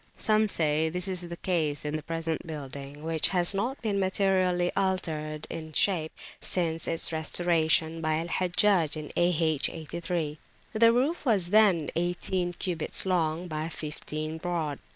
Some 0.17 0.49
say 0.49 0.89
this 0.89 1.07
is 1.07 1.29
the 1.29 1.37
case 1.37 1.85
in 1.85 1.95
the 1.95 2.01
present 2.01 2.47
building, 2.47 3.03
which 3.03 3.27
has 3.27 3.53
not 3.53 3.79
been 3.83 3.99
materially 3.99 4.71
altered 4.75 5.45
in 5.47 5.73
shape 5.73 6.11
since 6.39 6.87
its 6.87 7.13
restoration 7.13 8.01
by 8.01 8.15
Al 8.17 8.25
Hajjaj, 8.27 8.97
A.H. 9.15 9.69
83. 9.69 10.39
The 10.73 10.91
roof 10.91 11.23
was 11.23 11.51
then 11.51 11.91
eighteen 11.95 12.53
cubits 12.53 13.05
long 13.05 13.47
by 13.47 13.69
fifteen 13.69 14.39
broad. 14.39 14.79